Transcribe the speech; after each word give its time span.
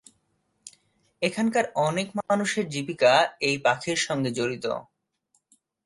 এখানকার 1.21 1.65
অনেক 1.79 2.07
মানুষের 2.21 2.65
জীবিকা 2.69 3.13
এই 3.39 3.57
পাখির 3.57 3.99
সঙ্গে 4.07 4.29
জড়িত। 4.31 4.65